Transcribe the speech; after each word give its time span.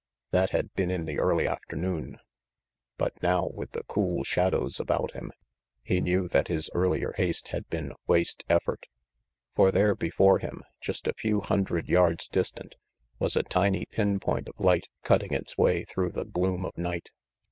That 0.31 0.49
had 0.49 0.73
been 0.73 0.89
in 0.89 1.05
the 1.05 1.19
early 1.19 1.45
afternoon, 1.47 2.17
but 2.97 3.21
now, 3.21 3.51
with 3.53 3.73
the 3.73 3.83
cool 3.83 4.23
shadows 4.23 4.79
about 4.79 5.11
him, 5.11 5.31
he 5.83 6.01
knew 6.01 6.27
that 6.29 6.47
his 6.47 6.71
earlier 6.73 7.13
haste 7.17 7.49
had 7.49 7.69
been 7.69 7.93
waste 8.07 8.43
effort. 8.49 8.87
For 9.53 9.71
there 9.71 9.93
before 9.93 10.39
him, 10.39 10.63
just 10.79 11.07
a 11.07 11.13
few 11.13 11.41
hundred 11.41 11.87
yards 11.87 12.27
distant, 12.27 12.77
was 13.19 13.35
a 13.35 13.43
tiny 13.43 13.85
pin 13.91 14.19
point 14.19 14.47
of 14.47 14.55
light 14.59 14.87
cutting 15.03 15.33
its 15.33 15.55
way 15.55 15.85
through 15.85 16.13
the 16.13 16.25
gloom 16.25 16.65
of 16.65 16.75
night. 16.79 17.11